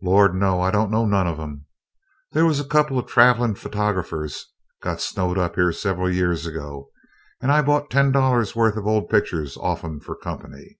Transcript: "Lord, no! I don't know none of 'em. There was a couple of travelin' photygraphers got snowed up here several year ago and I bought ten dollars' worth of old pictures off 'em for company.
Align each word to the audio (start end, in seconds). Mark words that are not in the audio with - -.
"Lord, 0.00 0.34
no! 0.34 0.62
I 0.62 0.70
don't 0.70 0.90
know 0.90 1.04
none 1.04 1.26
of 1.26 1.38
'em. 1.38 1.66
There 2.32 2.46
was 2.46 2.58
a 2.58 2.64
couple 2.64 2.98
of 2.98 3.04
travelin' 3.06 3.56
photygraphers 3.56 4.46
got 4.80 5.02
snowed 5.02 5.36
up 5.36 5.56
here 5.56 5.70
several 5.70 6.10
year 6.10 6.32
ago 6.32 6.88
and 7.42 7.52
I 7.52 7.60
bought 7.60 7.90
ten 7.90 8.10
dollars' 8.10 8.56
worth 8.56 8.78
of 8.78 8.86
old 8.86 9.10
pictures 9.10 9.54
off 9.58 9.84
'em 9.84 10.00
for 10.00 10.16
company. 10.16 10.78